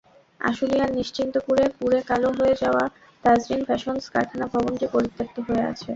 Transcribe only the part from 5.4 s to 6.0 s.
হয়ে আছে।